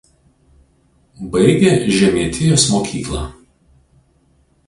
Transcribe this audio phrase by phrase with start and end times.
[1.35, 3.21] Baigė žemietijos mokyklą.